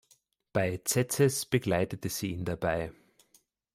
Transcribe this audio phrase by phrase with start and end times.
[0.51, 2.91] Bei Tzetzes begleitet sie ihn dabei.